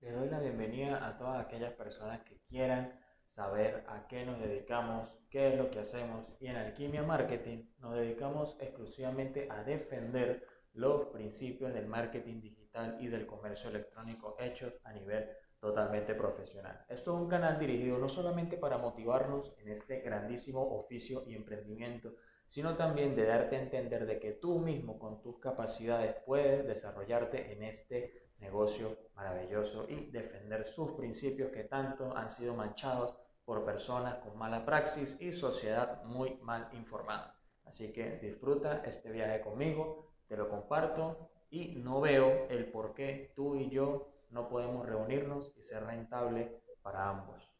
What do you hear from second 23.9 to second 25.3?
de que tú mismo con